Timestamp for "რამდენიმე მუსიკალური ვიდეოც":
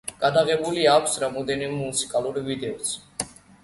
1.25-3.01